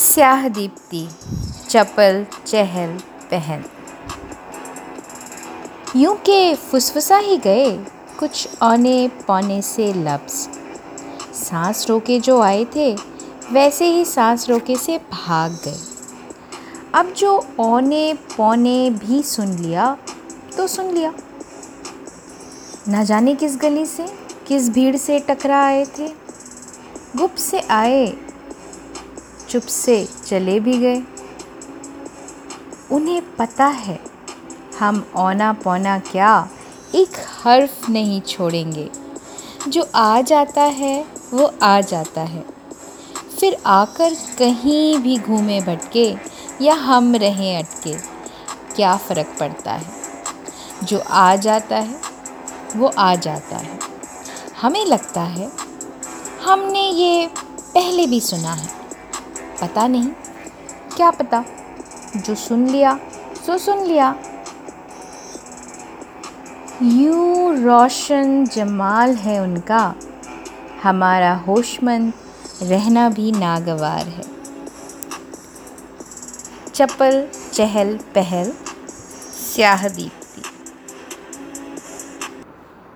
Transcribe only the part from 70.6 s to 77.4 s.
हमारा होशमंद, रहना भी नागवार है। चपल